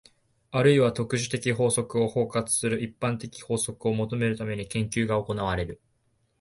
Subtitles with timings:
[0.49, 5.79] あるいは特殊的法則を包括する一般的法則を求めるために、研究が行われる。